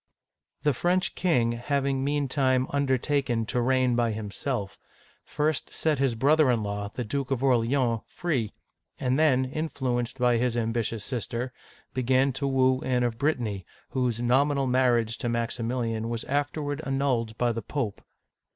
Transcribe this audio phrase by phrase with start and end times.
[0.63, 4.79] The French king, having meantime undertaken to reign by himself,
[5.23, 8.51] first set his brother in law, the Duke of Orleans, free,
[8.99, 11.53] and then, influenced by his ambitious sister,
[11.93, 17.51] began to woo Anne of Brittany,' whose nominal marriage to Maximilian was afterward annulled by
[17.51, 18.01] the Pope.